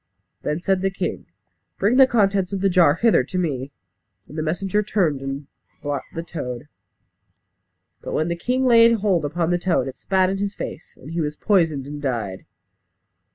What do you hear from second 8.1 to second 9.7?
when the king laid hold upon the